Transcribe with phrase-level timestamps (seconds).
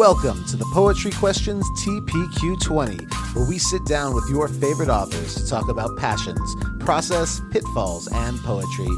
[0.00, 5.46] Welcome to the Poetry Questions TPQ20, where we sit down with your favorite authors to
[5.46, 8.88] talk about passions, process, pitfalls, and poetry.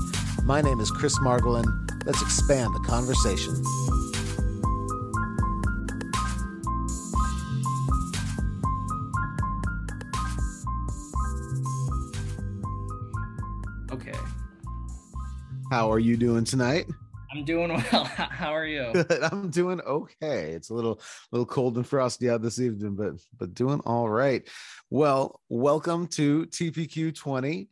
[0.45, 1.67] My name is Chris Margolin.
[2.07, 3.57] Let's expand the conversation.
[13.91, 14.17] Okay.
[15.69, 16.87] How are you doing tonight?
[17.33, 18.05] I'm doing well.
[18.05, 18.91] How are you?
[18.93, 19.23] Good.
[19.23, 20.51] I'm doing okay.
[20.53, 24.47] It's a little little cold and frosty out this evening, but but doing all right.
[24.91, 27.69] Well, welcome to TPQ 20.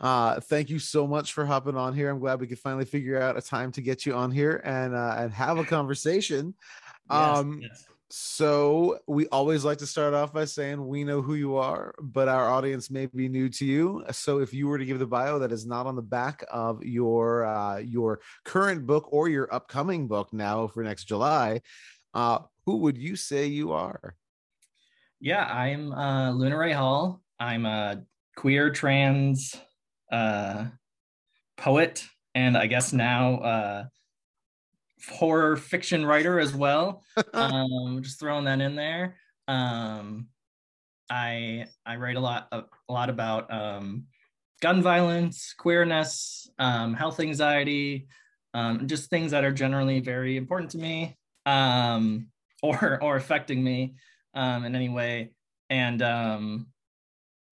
[0.00, 2.10] Uh, thank you so much for hopping on here.
[2.10, 4.94] I'm glad we could finally figure out a time to get you on here and
[4.94, 6.54] uh, and have a conversation.
[7.10, 7.84] Yes, Um, yes.
[8.14, 12.28] So we always like to start off by saying we know who you are, but
[12.28, 14.04] our audience may be new to you.
[14.10, 16.84] So if you were to give the bio that is not on the back of
[16.84, 21.62] your uh, your current book or your upcoming book now for next July,
[22.12, 24.14] uh, who would you say you are?
[25.18, 27.22] Yeah, I'm uh, Luna Rey Hall.
[27.40, 28.02] I'm a
[28.36, 29.56] queer trans
[30.12, 30.66] uh,
[31.56, 32.04] poet,
[32.34, 33.84] and I guess now uh,
[35.10, 37.02] horror fiction writer as well.
[37.34, 39.16] um, just throwing that in there.
[39.48, 40.28] Um,
[41.10, 44.06] I I write a lot a, lot about um,
[44.60, 48.06] gun violence, queerness, um, health anxiety,
[48.54, 52.28] um, just things that are generally very important to me um,
[52.62, 53.94] or or affecting me
[54.34, 55.32] um, in any way.
[55.68, 56.66] And um,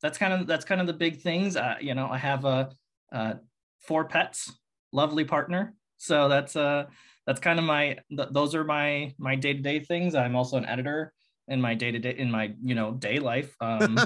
[0.02, 1.56] that's kind of that's kind of the big things.
[1.56, 2.70] Uh, you know, I have a,
[3.12, 3.34] uh
[3.80, 4.52] four pets,
[4.92, 5.74] lovely partner.
[5.96, 6.86] So that's uh
[7.30, 10.16] that's kind of my th- those are my my day to day things.
[10.16, 11.12] I'm also an editor
[11.46, 13.54] in my day to day in my you know day life.
[13.60, 13.96] Um,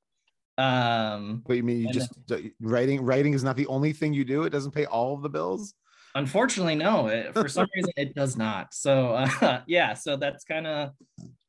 [0.56, 1.80] um, What you mean?
[1.80, 2.14] You just
[2.62, 3.04] writing?
[3.04, 4.44] Writing is not the only thing you do.
[4.44, 5.74] It doesn't pay all of the bills.
[6.14, 7.08] unfortunately, no.
[7.08, 8.72] It, for some reason, it does not.
[8.72, 10.92] So uh, yeah, so that's kind of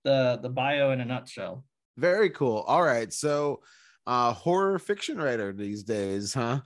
[0.04, 1.64] the the bio in a nutshell.
[1.96, 2.66] Very cool.
[2.68, 3.14] All right.
[3.14, 3.62] So,
[4.06, 6.60] uh, horror fiction writer these days, huh?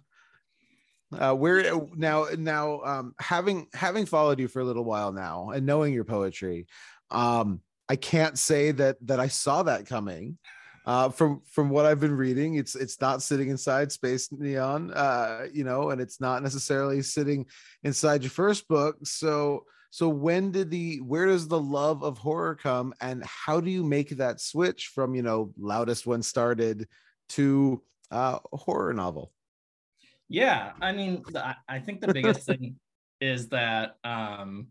[1.12, 2.28] Uh, where now?
[2.38, 6.68] Now, um, having having followed you for a little while now and knowing your poetry,
[7.12, 10.38] um, I can't say that that I saw that coming.
[10.85, 15.47] Uh, from from what I've been reading, it's it's not sitting inside Space Neon, uh,
[15.53, 17.46] you know, and it's not necessarily sitting
[17.84, 18.97] inside your first book.
[19.03, 23.69] So so when did the where does the love of horror come, and how do
[23.69, 26.85] you make that switch from you know Loudest When Startled
[27.29, 27.81] to
[28.12, 29.31] uh, horror novel?
[30.29, 32.75] Yeah, I mean, the, I- think the biggest thing
[33.21, 34.67] is that um,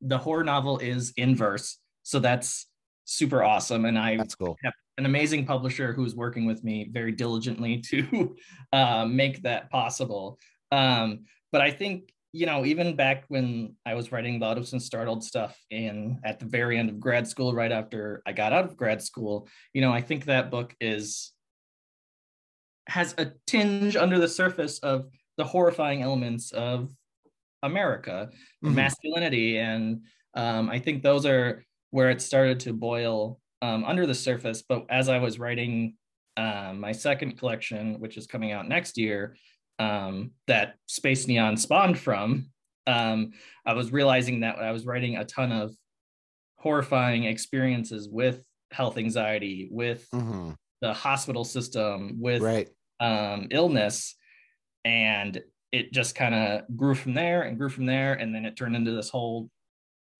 [0.00, 2.66] the horror novel is in verse, so that's
[3.04, 4.56] super awesome, and I That's cool.
[4.64, 8.36] have an amazing publisher who's working with me very diligently to
[8.72, 10.38] uh, make that possible.
[10.72, 15.22] Um, but I think you know, even back when I was writing Loudest and Startled
[15.22, 18.76] stuff in at the very end of grad school, right after I got out of
[18.76, 21.30] grad school, you know, I think that book is
[22.88, 26.90] has a tinge under the surface of the horrifying elements of
[27.62, 28.30] America,
[28.62, 28.74] Mhm.
[28.74, 30.02] masculinity, and
[30.34, 34.62] um, I think those are where it started to boil um, under the surface.
[34.62, 35.96] But as I was writing
[36.36, 39.36] um, my second collection, which is coming out next year,
[39.78, 42.50] um, that Space Neon spawned from,
[42.88, 43.32] um,
[43.64, 45.74] I was realizing that I was writing a ton of
[46.56, 50.56] horrifying experiences with health anxiety, with Mhm.
[50.80, 52.68] The hospital system, with Right.
[53.00, 54.14] um, illness,
[54.84, 55.42] and
[55.72, 58.76] it just kind of grew from there and grew from there, and then it turned
[58.76, 59.50] into this whole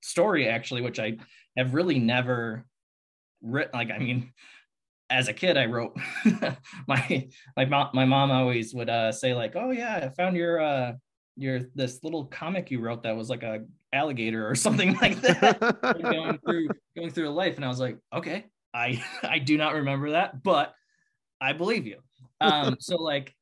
[0.03, 1.17] story actually, which I
[1.57, 2.67] have really never
[3.43, 3.71] written.
[3.75, 4.33] Like, I mean,
[5.11, 5.97] as a kid, I wrote
[6.89, 10.61] my my mom my mom always would uh, say like, "Oh yeah, I found your
[10.61, 10.93] uh,
[11.37, 15.61] your this little comic you wrote that was like a alligator or something like that."
[16.03, 20.11] going through going through life and i was like okay i i do not remember
[20.11, 20.75] that but
[21.41, 21.99] i believe you.
[22.41, 23.35] Um so like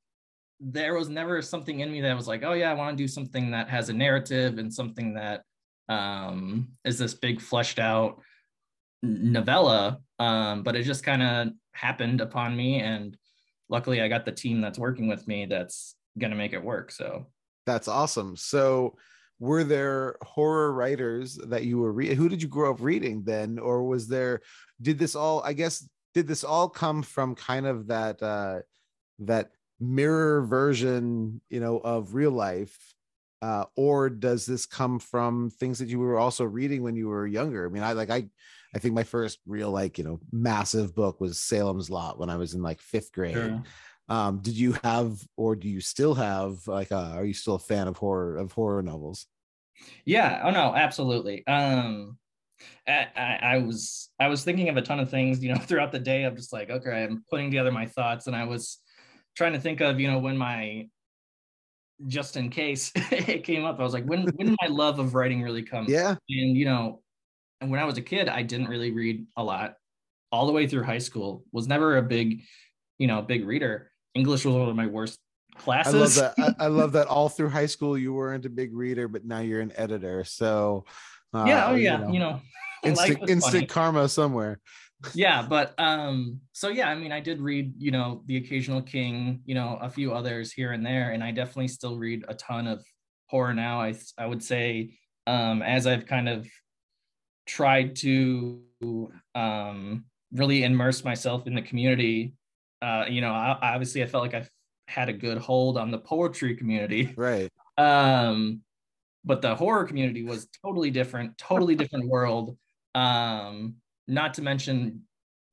[0.60, 3.08] there was never something in me that was like oh yeah i want to do
[3.08, 5.42] something that has a narrative and something that
[5.88, 8.20] um is this big fleshed out
[9.02, 9.98] novella.
[10.18, 13.16] Um but it just kind of happened upon me and
[13.68, 17.26] luckily i got the team that's working with me that's gonna make it work so.
[17.66, 18.36] That's awesome.
[18.36, 18.96] So,
[19.42, 23.58] were there horror writers that you were re- who did you grow up reading then,
[23.58, 24.40] or was there?
[24.80, 25.42] Did this all?
[25.42, 25.84] I guess
[26.14, 28.60] did this all come from kind of that uh,
[29.18, 29.50] that
[29.80, 32.94] mirror version, you know, of real life,
[33.42, 37.26] uh, or does this come from things that you were also reading when you were
[37.26, 37.66] younger?
[37.66, 38.28] I mean, I like I.
[38.74, 42.36] I think my first real like you know massive book was Salem's Lot when I
[42.36, 43.60] was in like fifth grade.
[44.08, 47.60] Um, did you have or do you still have like uh, are you still a
[47.60, 49.26] fan of horror of horror novels?
[50.04, 50.42] Yeah.
[50.44, 51.46] Oh no, absolutely.
[51.46, 52.18] Um,
[52.86, 55.92] I, I, I was I was thinking of a ton of things, you know, throughout
[55.92, 56.24] the day.
[56.24, 58.78] I'm just like, okay, I'm putting together my thoughts, and I was
[59.36, 60.88] trying to think of, you know, when my
[62.08, 65.14] just in case it came up, I was like, when when did my love of
[65.14, 65.86] writing really come?
[65.88, 66.16] Yeah.
[66.28, 67.02] And you know,
[67.60, 69.74] and when I was a kid, I didn't really read a lot.
[70.30, 72.42] All the way through high school, was never a big,
[72.98, 73.91] you know, big reader.
[74.14, 75.18] English was one of my worst
[75.56, 75.94] classes.
[75.94, 76.56] I love that.
[76.60, 77.06] I, I love that.
[77.06, 80.24] All through high school, you weren't a big reader, but now you're an editor.
[80.24, 80.84] So
[81.34, 82.40] uh, yeah, oh yeah, you know, you know
[82.84, 84.60] instant instant karma somewhere.
[85.14, 89.40] yeah, but um, so yeah, I mean, I did read, you know, The Occasional King,
[89.44, 92.66] you know, a few others here and there, and I definitely still read a ton
[92.66, 92.84] of
[93.26, 93.80] horror now.
[93.80, 96.46] I I would say, um, as I've kind of
[97.46, 98.62] tried to
[99.34, 102.34] um really immerse myself in the community,
[102.82, 104.46] uh, you know, I, obviously I felt like I
[104.88, 107.50] had a good hold on the poetry community, right?
[107.78, 108.60] Um,
[109.24, 112.56] but the horror community was totally different, totally different world.
[112.94, 113.76] Um,
[114.08, 115.02] not to mention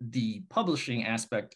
[0.01, 1.55] the publishing aspect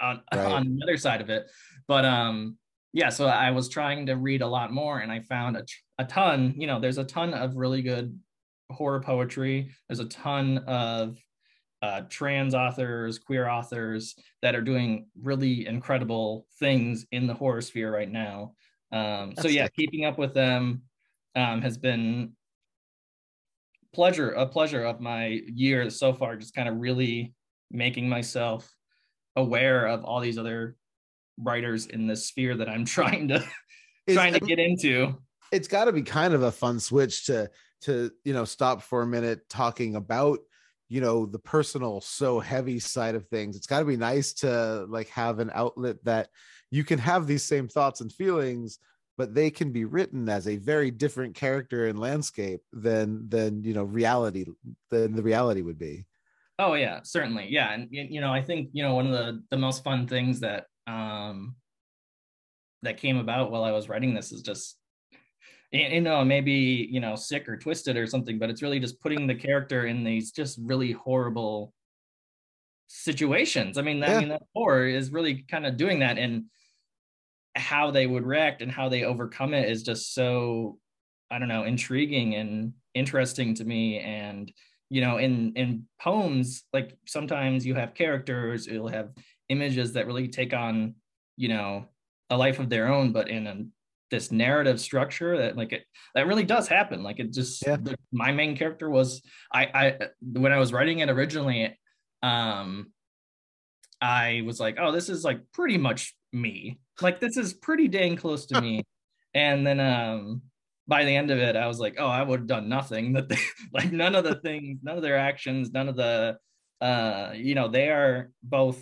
[0.00, 0.52] on, right.
[0.52, 1.50] on the other side of it.
[1.88, 2.56] But um,
[2.92, 5.64] yeah, so I was trying to read a lot more and I found a,
[5.98, 8.18] a ton, you know, there's a ton of really good
[8.70, 9.72] horror poetry.
[9.88, 11.18] There's a ton of
[11.82, 17.92] uh, trans authors, queer authors that are doing really incredible things in the horror sphere
[17.92, 18.54] right now.
[18.92, 19.74] Um, so yeah, sick.
[19.74, 20.82] keeping up with them
[21.34, 22.32] um, has been
[23.92, 27.34] pleasure a pleasure of my year so far just kind of really
[27.70, 28.74] making myself
[29.36, 30.76] aware of all these other
[31.38, 33.44] writers in this sphere that i'm trying to
[34.08, 35.14] trying to get into
[35.52, 37.50] it's got to be kind of a fun switch to
[37.82, 40.38] to you know stop for a minute talking about
[40.92, 44.84] you know the personal so heavy side of things it's got to be nice to
[44.90, 46.28] like have an outlet that
[46.70, 48.78] you can have these same thoughts and feelings
[49.16, 53.72] but they can be written as a very different character and landscape than than you
[53.72, 54.44] know reality
[54.90, 56.04] than the reality would be.
[56.58, 57.46] Oh yeah certainly.
[57.48, 60.40] Yeah and you know i think you know one of the the most fun things
[60.40, 61.54] that um
[62.82, 64.76] that came about while i was writing this is just
[65.72, 69.00] you uh, know maybe you know sick or twisted or something but it's really just
[69.00, 71.72] putting the character in these just really horrible
[72.88, 74.16] situations i mean that, yeah.
[74.16, 76.44] i mean that horror is really kind of doing that and
[77.54, 80.78] how they would react and how they overcome it is just so
[81.30, 84.52] i don't know intriguing and interesting to me and
[84.90, 89.10] you know in in poems like sometimes you have characters you'll have
[89.48, 90.94] images that really take on
[91.36, 91.86] you know
[92.28, 93.64] a life of their own but in a,
[94.12, 97.02] this narrative structure that like it that really does happen.
[97.02, 97.76] Like it just yeah.
[97.76, 99.22] the, my main character was
[99.52, 101.76] i i when i was writing it originally
[102.22, 102.92] um
[104.00, 106.78] i was like oh this is like pretty much me.
[107.00, 108.84] Like this is pretty dang close to me.
[109.34, 110.42] And then um
[110.86, 113.28] by the end of it i was like oh i would have done nothing that
[113.30, 113.38] they,
[113.72, 116.36] like none of the things none of their actions none of the
[116.82, 118.78] uh you know they are both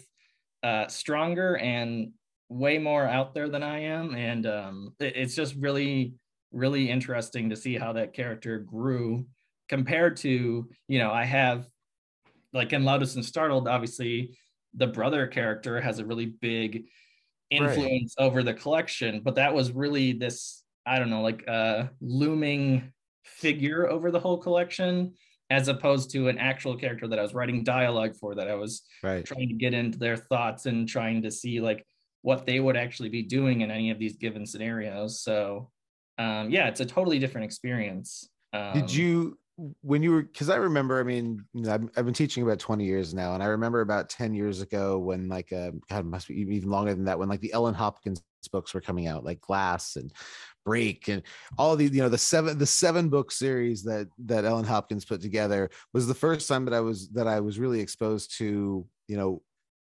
[0.65, 2.11] uh stronger and
[2.51, 6.13] way more out there than i am and um it, it's just really
[6.53, 9.25] really interesting to see how that character grew
[9.69, 11.67] compared to you know i have
[12.53, 14.37] like in loudest and startled obviously
[14.75, 16.87] the brother character has a really big
[17.51, 18.25] influence right.
[18.25, 22.93] over the collection but that was really this i don't know like a looming
[23.25, 25.13] figure over the whole collection
[25.51, 28.83] as opposed to an actual character that i was writing dialogue for that i was
[29.05, 29.25] right.
[29.25, 31.87] trying to get into their thoughts and trying to see like
[32.23, 35.21] what they would actually be doing in any of these given scenarios.
[35.21, 35.71] So
[36.19, 38.29] um, yeah it's a totally different experience.
[38.53, 39.39] Um, did you
[39.83, 43.13] when you were because i remember i mean I've, I've, been teaching about 20 years
[43.13, 46.71] now and i remember about 10 years ago when like uh god must be even
[46.71, 48.23] longer than that when like the ellen hopkins
[48.53, 50.13] books were coming out like glass and
[50.65, 51.23] break and
[51.59, 55.21] all the you know the seven the seven book series that that ellen hopkins put
[55.21, 59.17] together was the first time that i was that i was really exposed to you
[59.17, 59.43] know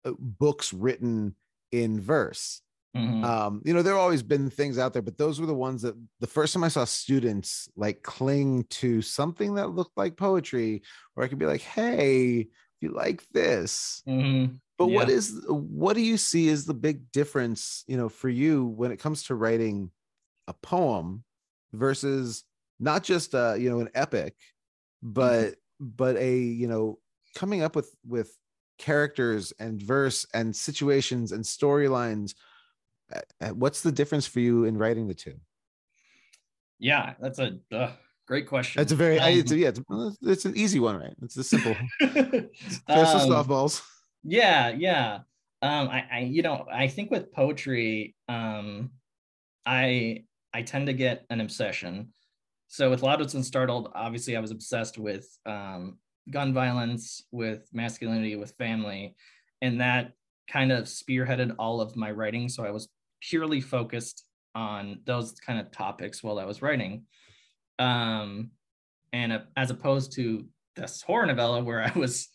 [0.06, 1.36] uh, books written
[1.72, 2.62] in verse
[2.98, 3.24] Mm-hmm.
[3.24, 5.84] Um, you know, there have always been things out there, but those were the ones
[5.84, 10.82] that the first time I saw students like cling to something that looked like poetry,
[11.14, 12.48] where I could be like, hey,
[12.82, 14.02] you like this.
[14.08, 14.56] Mm-hmm.
[14.78, 14.96] But yeah.
[14.96, 18.92] what is what do you see is the big difference, you know, for you when
[18.92, 19.92] it comes to writing
[20.48, 21.24] a poem
[21.74, 22.44] versus
[22.80, 24.36] not just uh, you know, an epic,
[25.04, 25.88] but mm-hmm.
[25.96, 27.00] but a, you know,
[27.36, 28.36] coming up with with
[28.78, 32.34] characters and verse and situations and storylines
[33.14, 35.36] uh, uh, what's the difference for you in writing the two?
[36.80, 37.92] Yeah, that's a uh,
[38.28, 38.80] great question.
[38.80, 41.16] That's a very, um, it's a, yeah, it's, it's, an easy one, right?
[41.22, 41.76] It's a simple.
[42.02, 42.10] um,
[42.88, 43.82] softballs.
[44.24, 45.20] Yeah, yeah.
[45.62, 48.92] Um, I, I, you know, I think with poetry, um,
[49.66, 52.14] I, I tend to get an obsession,
[52.68, 55.98] so with Loudest and Startled, obviously I was obsessed with um,
[56.30, 59.16] gun violence, with masculinity, with family,
[59.62, 60.14] and that
[60.50, 62.50] kind of spearheaded all of my writing.
[62.50, 62.90] So I was
[63.22, 64.24] purely focused
[64.56, 67.04] on those kind of topics while I was writing.
[67.80, 68.52] Um,
[69.14, 72.30] and uh, as opposed to this horror novella where I was,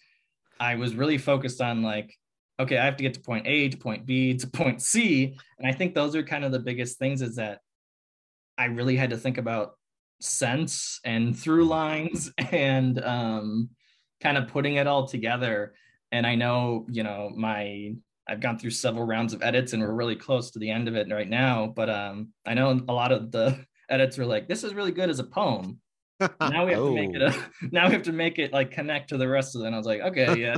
[0.60, 2.16] I was really focused on like,
[2.60, 5.36] okay, I have to get to point A to point B to point C.
[5.58, 7.60] And I think those are kind of the biggest things is that
[8.58, 9.72] I really had to think about
[10.20, 13.70] sense and through lines and um,
[14.22, 15.74] kind of putting it all together.
[16.12, 17.94] And I know, you know, my
[18.28, 20.94] I've gone through several rounds of edits and we're really close to the end of
[20.94, 21.72] it right now.
[21.74, 23.58] But um, I know a lot of the
[23.90, 25.80] edits were like, this is really good as a poem.
[26.40, 26.94] now we have oh.
[26.94, 27.34] to make it a,
[27.72, 29.66] now we have to make it like connect to the rest of it.
[29.66, 30.56] And I was like, okay, yeah,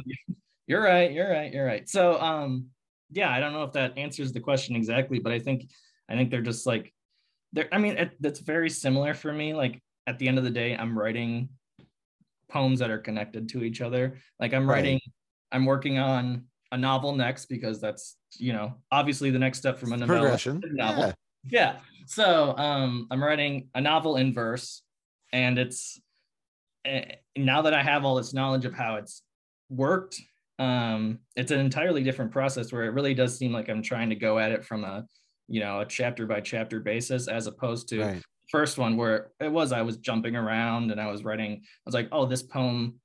[0.67, 1.89] you're right, you're right, you're right.
[1.89, 2.67] So um,
[3.11, 5.71] yeah, I don't know if that answers the question exactly, but I think
[6.09, 6.93] I think they're just like
[7.55, 9.55] they're I mean, it, that's very similar for me.
[9.55, 11.49] Like at the end of the day, I'm writing
[12.55, 14.17] poems that are connected to each other.
[14.41, 14.77] Like I'm right.
[14.77, 15.01] writing,
[15.53, 19.93] I'm working on a novel next because that's you know obviously the next step from
[19.93, 21.13] a novella progression novel.
[21.45, 21.51] Yeah.
[21.51, 21.77] yeah.
[22.07, 24.83] So um, I'm writing a novel in verse,
[25.33, 26.01] and it's
[26.89, 27.01] uh,
[27.37, 29.23] now that I have all this knowledge of how it's
[29.69, 30.21] worked,
[30.59, 34.17] um, it's an entirely different process where it really does seem like I'm trying to
[34.17, 35.05] go at it from a
[35.49, 38.23] you know a chapter by chapter basis as opposed to right.
[38.51, 41.53] First one where it was I was jumping around and I was writing.
[41.63, 43.01] I was like, oh, this poem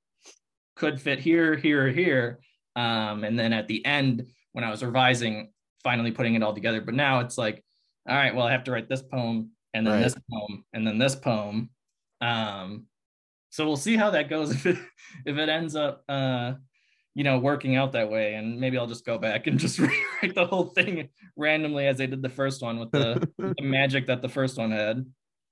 [0.76, 2.40] could fit here, here, here
[2.76, 5.52] um, and then at the end, when I was revising,
[5.84, 6.82] finally putting it all together.
[6.82, 7.64] But now it's like,
[8.08, 10.04] all right, well, I have to write this poem and then right.
[10.04, 11.70] this poem and then this poem.
[12.22, 12.86] Um,
[13.50, 14.78] so we'll see how that goes if it
[15.26, 16.54] if it ends up uh,
[17.16, 20.36] you know working out that way and maybe i'll just go back and just rewrite
[20.36, 24.22] the whole thing randomly as i did the first one with the, the magic that
[24.22, 25.06] the first one had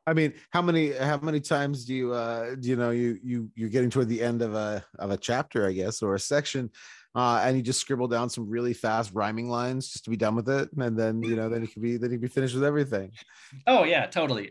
[0.07, 3.51] I mean, how many how many times do you uh do you know you you
[3.55, 6.71] you're getting toward the end of a of a chapter, I guess, or a section,
[7.13, 10.35] uh, and you just scribble down some really fast rhyming lines just to be done
[10.35, 12.63] with it, and then you know then you can be then you be finished with
[12.63, 13.11] everything.
[13.67, 14.49] Oh yeah, totally.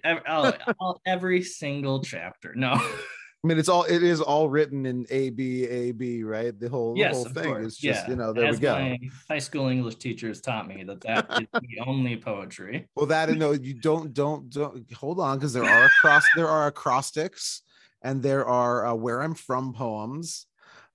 [1.06, 2.52] every single chapter.
[2.54, 2.78] No.
[3.44, 6.58] I mean, it's all it is all written in A B A B, right?
[6.58, 7.66] The whole yes, the whole thing course.
[7.66, 8.10] is just yeah.
[8.10, 8.74] you know there As we go.
[8.74, 12.88] My high school English teachers taught me that that is the only poetry.
[12.96, 16.48] Well, that and no, you don't don't don't hold on because there are across there
[16.48, 17.62] are acrostics
[18.02, 20.46] and there are uh, where I'm from poems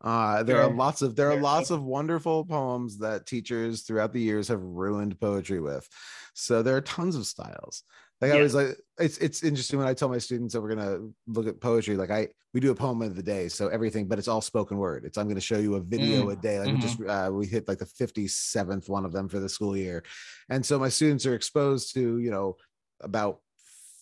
[0.03, 4.21] uh, there are lots of there are lots of wonderful poems that teachers throughout the
[4.21, 5.88] years have ruined poetry with.
[6.33, 7.83] So there are tons of styles.
[8.21, 11.09] Like I was like, it's it's interesting when I tell my students that we're gonna
[11.25, 11.97] look at poetry.
[11.97, 14.77] Like I we do a poem of the day, so everything, but it's all spoken
[14.77, 15.05] word.
[15.05, 16.33] It's I'm gonna show you a video mm.
[16.33, 16.59] a day.
[16.59, 16.75] Like mm-hmm.
[16.75, 20.03] we just uh, we hit like the 57th one of them for the school year,
[20.49, 22.57] and so my students are exposed to you know
[23.01, 23.39] about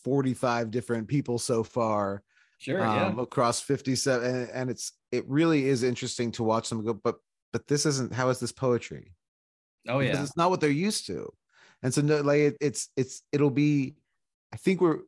[0.04, 2.24] 45 different people so far
[2.58, 3.24] sure um, yeah.
[3.24, 7.16] across 57 and, and, it's it really is interesting to watch them go but
[7.54, 9.14] but this isn't how is this poetry
[9.88, 11.32] oh yeah because it's not what they're used to
[11.84, 13.96] and so no, like it, it's it's it'll be
[14.54, 15.00] i think we're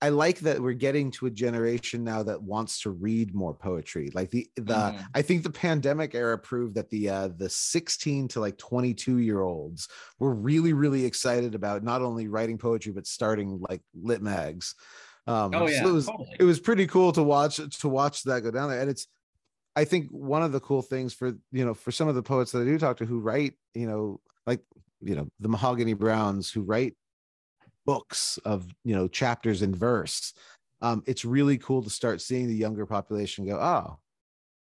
[0.00, 4.10] i like that we're getting to a generation now that wants to read more poetry
[4.14, 5.04] like the the mm.
[5.14, 9.40] i think the pandemic era proved that the uh the 16 to like 22 year
[9.40, 14.74] olds were really really excited about not only writing poetry but starting like lit mags
[15.28, 16.36] um, oh yeah, so it was totally.
[16.40, 19.06] it was pretty cool to watch to watch that go down there, and it's
[19.76, 22.52] I think one of the cool things for you know for some of the poets
[22.52, 24.60] that I do talk to who write you know like
[25.02, 26.96] you know the Mahogany Brownes who write
[27.88, 30.34] books of you know chapters and verse.
[30.82, 33.98] Um, it's really cool to start seeing the younger population go, oh,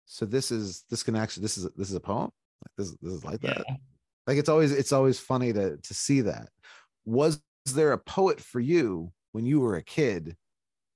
[0.07, 2.31] so this is this can actually this is this is a poem
[2.63, 3.53] like this this is like yeah.
[3.53, 3.65] that.
[4.25, 6.49] Like it's always it's always funny to to see that.
[7.05, 7.39] Was
[7.71, 10.35] there a poet for you when you were a kid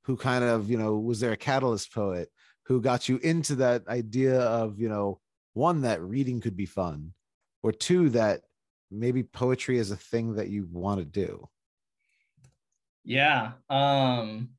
[0.05, 2.29] who kind of you know was there a catalyst poet
[2.65, 5.19] who got you into that idea of you know
[5.53, 7.13] one that reading could be fun
[7.61, 8.41] or two that
[8.89, 11.47] maybe poetry is a thing that you want to do
[13.07, 14.49] yeah um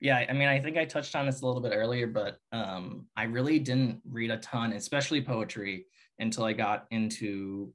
[0.00, 3.06] yeah i mean i think i touched on this a little bit earlier but um
[3.16, 5.86] i really didn't read a ton especially poetry
[6.18, 7.72] until i got into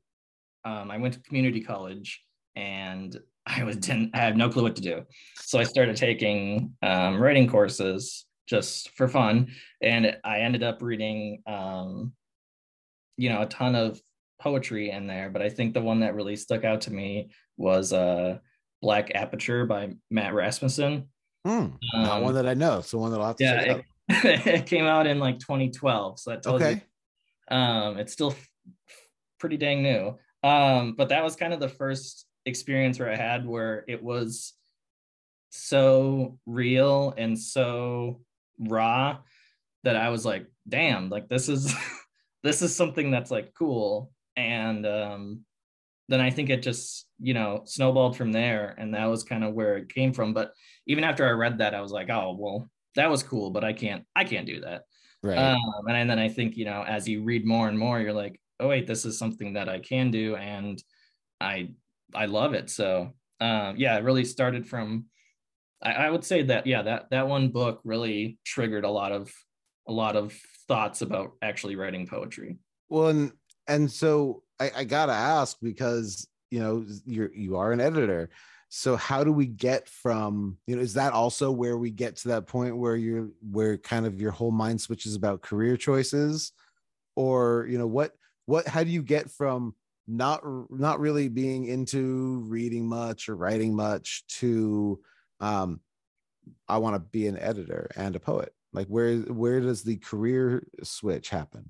[0.65, 2.21] um, i went to community college
[2.55, 5.03] and I was didn't I had no clue what to do.
[5.35, 9.51] So I started taking um, writing courses just for fun,
[9.81, 12.13] and I ended up reading, um,
[13.17, 13.99] you know, a ton of
[14.41, 15.29] poetry in there.
[15.29, 18.39] But I think the one that really stuck out to me was uh,
[18.85, 21.09] "Black Aperture" by Matt Rasmussen.
[21.47, 22.81] Mm, not um, one that I know.
[22.81, 24.25] So one that I'll have to yeah, check out.
[24.25, 26.73] It, it came out in like 2012, so that tells okay.
[26.73, 26.81] you
[27.49, 28.49] um, it's still f-
[29.39, 30.17] pretty dang new.
[30.43, 34.53] Um, but that was kind of the first experience where I had where it was
[35.49, 38.21] so real and so
[38.59, 39.17] raw
[39.83, 41.73] that I was like, damn, like this is
[42.43, 44.11] this is something that's like cool.
[44.35, 45.45] And um
[46.07, 48.75] then I think it just, you know, snowballed from there.
[48.77, 50.33] And that was kind of where it came from.
[50.33, 50.51] But
[50.87, 53.73] even after I read that, I was like, oh well, that was cool, but I
[53.73, 54.83] can't, I can't do that.
[55.23, 55.37] Right.
[55.37, 58.39] Um, and then I think, you know, as you read more and more, you're like,
[58.59, 60.35] oh wait, this is something that I can do.
[60.35, 60.81] And
[61.41, 61.71] I
[62.13, 62.69] I love it.
[62.69, 65.05] So um yeah, it really started from
[65.81, 69.31] I, I would say that yeah, that that one book really triggered a lot of
[69.87, 70.33] a lot of
[70.67, 72.57] thoughts about actually writing poetry.
[72.89, 73.31] Well, and
[73.67, 78.29] and so I, I gotta ask because you know you're you are an editor.
[78.69, 82.29] So how do we get from you know is that also where we get to
[82.29, 86.51] that point where you're where kind of your whole mind switches about career choices,
[87.15, 88.13] or you know what
[88.45, 89.75] what how do you get from
[90.07, 94.99] not not really being into reading much or writing much to
[95.39, 95.79] um
[96.67, 98.53] I want to be an editor and a poet?
[98.71, 101.69] Like where where does the career switch happen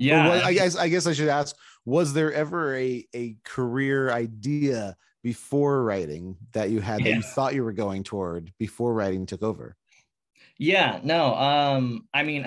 [0.00, 4.10] yeah what, i guess i guess i should ask was there ever a a career
[4.10, 7.10] idea before writing that you had yeah.
[7.10, 9.76] that you thought you were going toward before writing took over
[10.58, 12.44] yeah no um i mean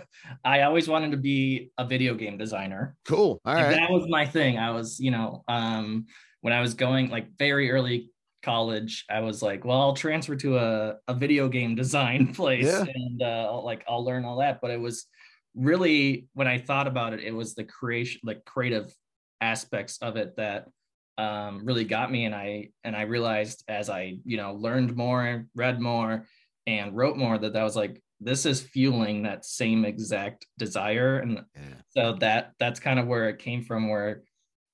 [0.44, 4.26] i always wanted to be a video game designer cool all right that was my
[4.26, 6.06] thing i was you know um
[6.40, 8.10] when i was going like very early
[8.46, 12.84] college, I was like, well, I'll transfer to a, a video game design place yeah.
[12.94, 14.60] and uh, I'll, like I'll learn all that.
[14.62, 15.06] But it was
[15.56, 18.92] really when I thought about it, it was the creation, like creative
[19.40, 20.68] aspects of it that
[21.18, 22.26] um, really got me.
[22.26, 26.26] And I and I realized as I you know learned more, read more,
[26.66, 31.44] and wrote more that that was like this is fueling that same exact desire and
[31.54, 31.62] yeah.
[31.90, 34.22] so that that's kind of where it came from where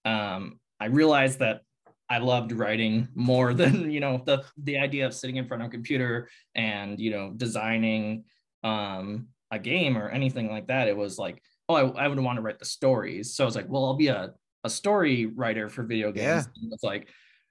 [0.04, 1.62] um, i realized that
[2.08, 5.68] I loved writing more than you know the the idea of sitting in front of
[5.68, 8.24] a computer and you know designing
[8.62, 10.88] um, a game or anything like that.
[10.88, 13.34] It was like, oh, I, I would want to write the stories.
[13.34, 14.32] So I was like, well, I'll be a
[14.64, 16.48] a story writer for video games.
[16.56, 16.68] Yeah.
[16.72, 17.08] It's like,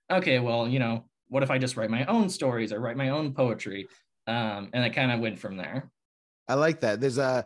[0.10, 3.10] okay, well, you know, what if I just write my own stories or write my
[3.10, 3.88] own poetry?
[4.28, 5.92] Um, and I kind of went from there.
[6.48, 7.02] I like that.
[7.02, 7.46] There's a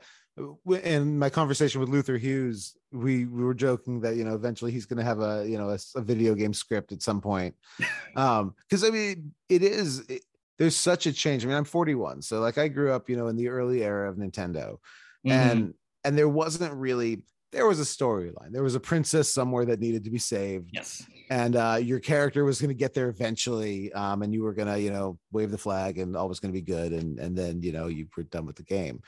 [0.84, 4.86] in my conversation with Luther Hughes, we we were joking that you know eventually he's
[4.86, 7.56] going to have a you know a, a, video game script at some point,
[8.16, 10.24] um, because I mean it is it,
[10.58, 11.44] there's such a change.
[11.44, 14.10] I mean I'm 41, so like I grew up you know in the early era
[14.10, 14.78] of Nintendo,
[15.26, 15.32] mm-hmm.
[15.32, 18.52] and and there wasn't really there was a storyline.
[18.52, 20.72] There was a princess somewhere that needed to be saved.
[20.74, 21.06] Yes.
[21.30, 24.68] And uh, your character was going to get there eventually, um, and you were going
[24.68, 26.92] to, you know, wave the flag, and all was going to be good.
[26.92, 29.02] And and then, you know, you were done with the game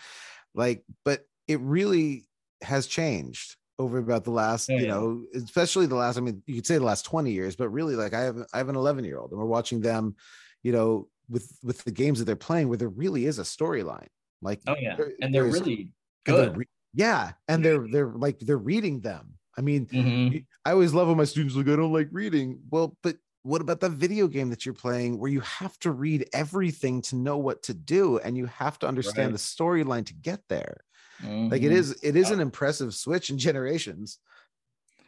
[0.58, 2.26] like but it really
[2.62, 4.80] has changed over about the last yeah.
[4.80, 7.70] you know especially the last i mean you could say the last 20 years but
[7.70, 10.16] really like i have i have an 11 year old and we're watching them
[10.64, 14.08] you know with with the games that they're playing where there really is a storyline
[14.42, 15.92] like oh yeah and they're really
[16.26, 20.38] good they're re- yeah and they're they're like they're reading them i mean mm-hmm.
[20.66, 23.80] i always love when my students like i don't like reading well but what about
[23.80, 27.64] the video game that you're playing where you have to read everything to know what
[27.64, 29.34] to do and you have to understand right.
[29.34, 30.78] the storyline to get there
[31.22, 31.50] mm-hmm.
[31.50, 31.76] like it mm-hmm.
[31.76, 34.20] is it is an impressive switch in generations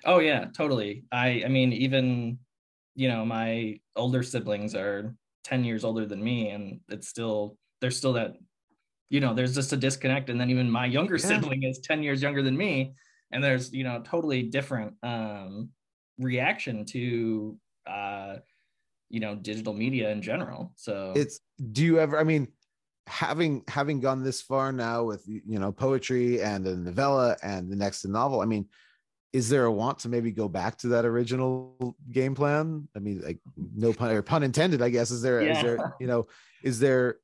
[0.06, 2.38] oh yeah totally i i mean even
[2.96, 7.98] you know my older siblings are 10 years older than me and it's still there's
[7.98, 8.34] still that
[9.10, 11.28] you know there's just a disconnect and then even my younger yeah.
[11.28, 12.94] sibling is 10 years younger than me
[13.32, 15.70] and there's you know totally different um
[16.20, 18.36] reaction to uh,
[19.10, 21.40] you know digital media in general so it's
[21.72, 22.48] do you ever i mean
[23.08, 27.76] having having gone this far now with you know poetry and the novella and the
[27.76, 28.68] next novel i mean
[29.32, 33.22] is there a want to maybe go back to that original game plan i mean
[33.22, 33.40] like
[33.76, 35.52] no pun or pun intended i guess is there yeah.
[35.52, 36.28] is there you know
[36.64, 37.18] is there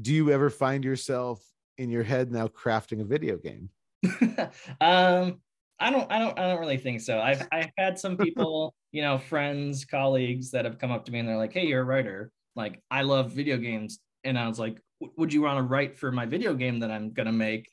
[0.00, 1.42] do you ever find yourself
[1.78, 3.68] in your head now crafting a video game
[4.80, 5.38] um
[5.82, 7.18] I don't, I don't, I don't really think so.
[7.18, 11.18] I've, I've had some people, you know, friends, colleagues that have come up to me
[11.18, 12.30] and they're like, "Hey, you're a writer.
[12.54, 14.80] Like, I love video games." And I was like,
[15.16, 17.68] "Would you want to write for my video game that I'm gonna make?"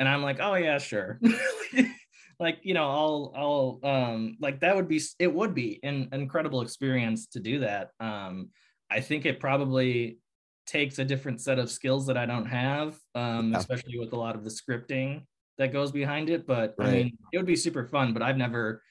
[0.00, 1.20] And I'm like, "Oh yeah, sure."
[2.38, 6.60] like, you know, I'll, I'll, um, like that would be, it would be an incredible
[6.60, 7.90] experience to do that.
[8.00, 8.50] Um,
[8.90, 10.18] I think it probably
[10.66, 13.58] takes a different set of skills that I don't have, um, yeah.
[13.58, 15.22] especially with a lot of the scripting
[15.58, 16.46] that goes behind it.
[16.46, 16.88] But right.
[16.88, 18.12] I mean, it would be super fun.
[18.12, 18.82] But I've never,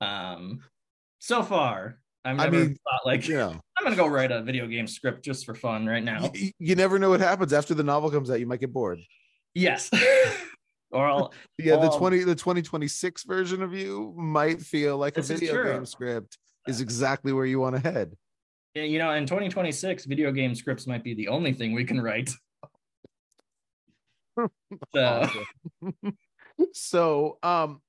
[0.00, 0.60] um,
[1.18, 4.42] so far, I've never I mean, thought like, you know, I'm gonna go write a
[4.42, 6.30] video game script just for fun right now.
[6.34, 8.40] You, you never know what happens after the novel comes out.
[8.40, 9.00] You might get bored.
[9.54, 9.90] Yes.
[10.90, 15.64] or I'll yeah, the 20 the 2026 version of you might feel like a video
[15.64, 18.16] game script is exactly where you want to head.
[18.74, 22.00] Yeah, you know, in 2026, video game scripts might be the only thing we can
[22.00, 22.30] write.
[24.94, 25.28] so,
[26.72, 27.80] so um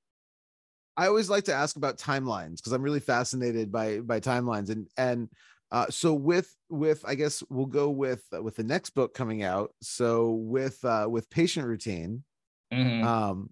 [0.96, 4.88] I always like to ask about timelines because I'm really fascinated by by timelines and
[4.96, 5.28] and
[5.70, 9.42] uh, so with with I guess we'll go with uh, with the next book coming
[9.42, 9.72] out.
[9.80, 12.24] So with uh, with patient routine,
[12.72, 13.04] mhm.
[13.04, 13.50] um,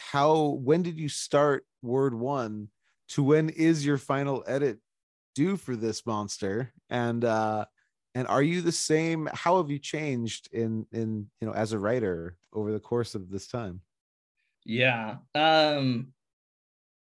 [0.00, 2.68] how when did you start Word One
[3.10, 4.78] to when is your final edit
[5.34, 6.72] due for this monster?
[6.90, 7.66] And uh,
[8.14, 9.28] and are you the same?
[9.32, 13.30] How have you changed in in you know as a writer over the course of
[13.30, 13.80] this time?
[14.64, 15.16] yeah.
[15.34, 16.08] Um,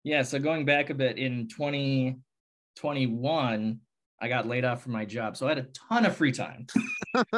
[0.03, 0.23] yeah.
[0.23, 3.79] So going back a bit in 2021,
[4.21, 5.37] I got laid off from my job.
[5.37, 6.67] So I had a ton of free time.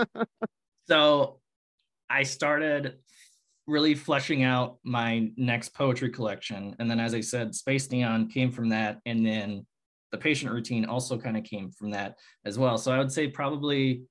[0.88, 1.40] so
[2.10, 3.00] I started
[3.68, 6.76] really fleshing out my next poetry collection.
[6.80, 9.00] And then, as I said, Space Neon came from that.
[9.06, 9.66] And then
[10.12, 12.78] the patient routine also kind of came from that as well.
[12.78, 14.04] So I would say probably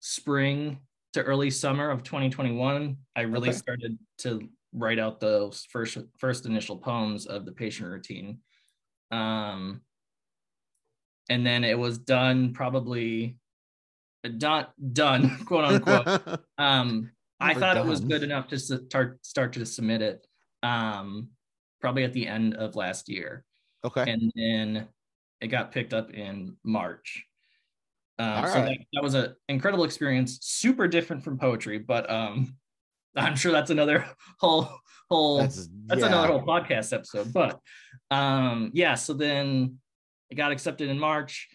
[0.00, 0.78] spring
[1.12, 3.56] to early summer of 2021, I really Okay.
[3.56, 8.40] started to write out those first first initial poems of the patient routine.
[9.10, 9.82] Um,
[11.30, 13.38] and then it was done probably
[14.36, 19.64] done done quote unquote um i thought it was good enough to start start to
[19.64, 20.26] submit it
[20.62, 21.28] um
[21.80, 23.44] probably at the end of last year
[23.84, 24.10] okay.
[24.10, 24.88] and then
[25.40, 27.24] it got picked up in march
[28.20, 28.64] um, so right.
[28.64, 32.54] that, that was an incredible experience super different from poetry but um
[33.16, 34.04] i'm sure that's another
[34.40, 34.68] whole
[35.08, 36.08] whole That's, that's yeah.
[36.08, 37.60] another whole podcast episode but
[38.10, 39.78] um yeah so then
[40.30, 41.48] it got accepted in march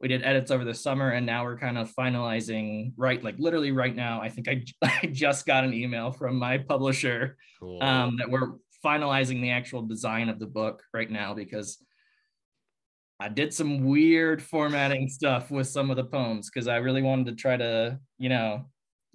[0.00, 3.72] we did edits over the summer and now we're kind of finalizing right like literally
[3.72, 4.62] right now i think i,
[5.02, 7.82] I just got an email from my publisher Cool.
[7.82, 8.52] um, that we're
[8.84, 11.78] finalizing the actual design of the book right now because
[13.20, 17.26] I did some weird formatting stuff with some of the poems because I really wanted
[17.26, 18.66] to try to, you know,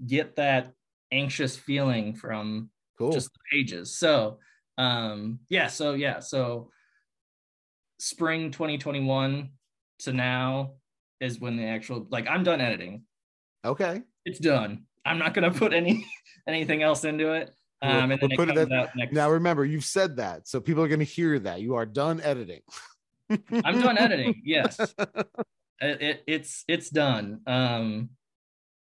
[0.06, 0.74] get that
[1.12, 3.14] anxious feeling from cool.
[3.14, 3.98] just the pages.
[3.98, 4.40] So,
[4.78, 6.70] um, yeah, so yeah, so
[8.00, 9.50] spring 2021
[10.00, 10.74] to now
[11.20, 13.04] is when the actual like I'm done editing.
[13.66, 14.02] okay.
[14.26, 14.84] It's done.
[15.06, 16.06] I'm not gonna put any
[16.48, 17.52] anything else into it.
[17.82, 19.14] We'll- Um, and we'll it put it at- out next.
[19.14, 22.22] Now remember, you've said that, so people are going to hear that you are done
[22.22, 22.62] editing.
[23.30, 24.42] I'm done editing.
[24.46, 27.42] Yes, it, it, it's it's done.
[27.48, 28.10] Um,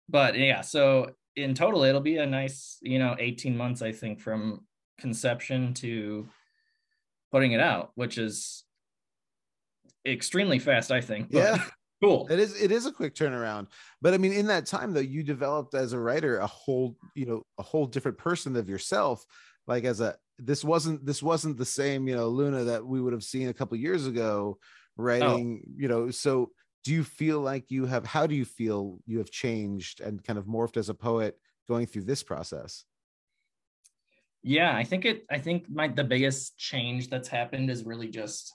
[0.08, 4.20] but yeah, so in total, it'll be a nice, you know, 18 months, I think,
[4.20, 4.64] from
[4.98, 6.28] conception to
[7.32, 8.62] putting it out, which is
[10.06, 11.28] extremely fast, I think.
[11.30, 11.62] Yeah.
[12.02, 12.26] cool.
[12.30, 13.68] It is it is a quick turnaround.
[14.02, 17.26] But I mean, in that time though, you developed as a writer a whole, you
[17.26, 19.24] know, a whole different person of yourself.
[19.66, 23.12] Like as a this wasn't this wasn't the same, you know, Luna that we would
[23.12, 24.58] have seen a couple years ago
[24.96, 25.72] writing, oh.
[25.76, 26.10] you know.
[26.10, 26.50] So
[26.84, 30.38] do you feel like you have how do you feel you have changed and kind
[30.38, 31.38] of morphed as a poet
[31.68, 32.84] going through this process?
[34.42, 35.24] Yeah, I think it.
[35.30, 38.52] I think my the biggest change that's happened is really just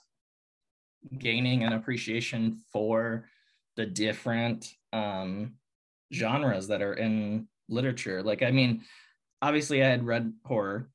[1.18, 3.26] gaining an appreciation for
[3.76, 5.54] the different um,
[6.12, 8.22] genres that are in literature.
[8.22, 8.82] Like, I mean,
[9.40, 10.90] obviously, I had read horror.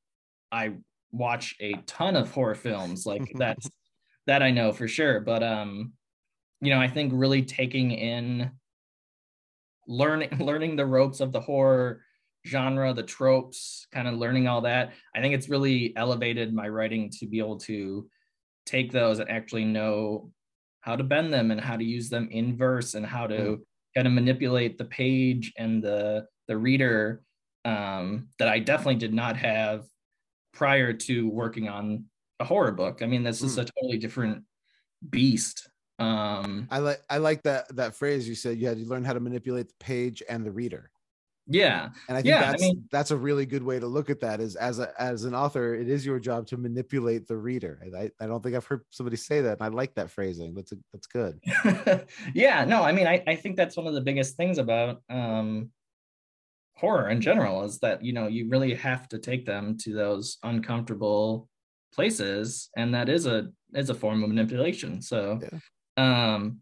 [0.52, 0.74] I
[1.12, 3.06] watch a ton of horror films.
[3.06, 3.68] Like that's
[4.26, 5.20] that I know for sure.
[5.20, 5.92] But um,
[6.60, 8.50] you know, I think really taking in
[9.88, 12.02] learning learning the ropes of the horror
[12.46, 14.92] genre, the tropes, kind of learning all that.
[15.14, 18.08] I think it's really elevated my writing to be able to
[18.66, 20.30] take those and actually know
[20.80, 23.60] how to bend them and how to use them in verse and how to Mm.
[23.94, 27.22] kind of manipulate the page and the the reader
[27.64, 29.86] um, that I definitely did not have
[30.52, 32.04] prior to working on
[32.38, 33.02] a horror book.
[33.02, 33.62] I mean, this is Mm.
[33.62, 34.44] a totally different
[35.10, 35.68] beast.
[35.98, 39.14] Um, I like I like that that phrase you said you had to learn how
[39.14, 40.90] to manipulate the page and the reader.
[41.48, 44.10] Yeah, And I think Yeah, I that's mean- that's a really good way to look
[44.10, 44.40] at that.
[44.40, 47.78] Is as a as an author, it is your job to manipulate the reader.
[47.82, 49.58] And I, I don't think I've heard somebody say that.
[49.58, 50.54] And I like that phrasing.
[50.54, 51.38] That's a, that's good.
[52.34, 55.70] yeah, no, I mean, I, I think that's one of the biggest things about um,
[56.76, 60.38] horror in general is that, you know, you really have to take them to those
[60.42, 61.48] uncomfortable
[61.94, 62.70] places.
[62.76, 65.00] And that is a, is a form of manipulation.
[65.00, 65.40] So,
[65.96, 66.58] um,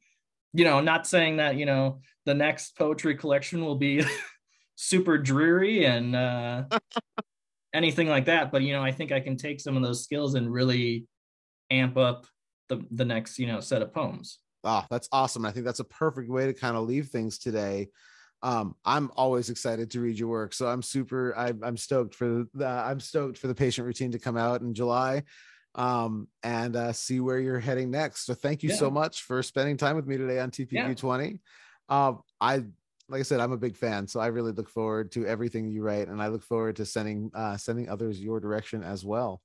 [0.52, 4.04] you know, not saying that, you know, the next poetry collection will be
[4.76, 6.64] super dreary and uh,
[7.74, 8.52] anything like that.
[8.52, 11.06] But, you know, I think I can take some of those skills and really
[11.70, 12.26] amp up
[12.68, 14.38] the, the next, you know, set of poems.
[14.64, 15.44] Ah, that's awesome.
[15.44, 17.88] I think that's a perfect way to kind of leave things today.
[18.42, 21.36] Um, I'm always excited to read your work, so I'm super.
[21.36, 22.66] I, I'm stoked for the.
[22.66, 25.22] I'm stoked for the patient routine to come out in July.
[25.76, 28.26] um, and uh, see where you're heading next.
[28.26, 28.76] So thank you Yeah.
[28.76, 31.40] so much for spending time with me today on TPQ 20.
[31.88, 32.64] Um, I
[33.08, 35.82] like I said, I'm a big fan, so I really look forward to everything you
[35.82, 39.40] write, and I look forward to sending uh, sending others your direction as well.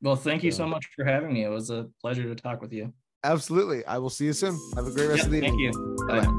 [0.00, 1.44] Well, thank you So- so much for having me.
[1.44, 2.92] It was a pleasure to talk with you.
[3.24, 3.84] Absolutely.
[3.86, 4.58] I will see you soon.
[4.74, 5.50] Have a great rest Yeah, of the evening.
[5.52, 5.96] thank you.
[6.08, 6.24] Bye-bye.
[6.26, 6.38] Bye.